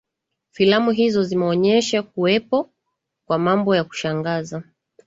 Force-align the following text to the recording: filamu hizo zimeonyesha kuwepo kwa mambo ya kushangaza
filamu 0.51 0.91
hizo 0.91 1.23
zimeonyesha 1.23 2.03
kuwepo 2.03 2.69
kwa 3.25 3.39
mambo 3.39 3.75
ya 3.75 3.83
kushangaza 3.83 4.63